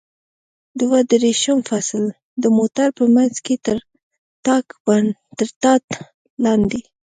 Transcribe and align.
دوه 0.79 0.97
دېرشم 1.11 1.59
فصل: 1.69 2.03
د 2.41 2.43
موټر 2.57 2.87
په 2.97 3.03
منځ 3.15 3.33
کې 3.45 3.55
تر 3.65 3.77
ټاټ 5.63 5.85
لاندې. 6.43 6.81